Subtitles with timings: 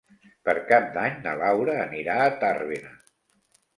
[0.47, 2.95] Per Cap d'Any na Laura anirà a Tàrbena.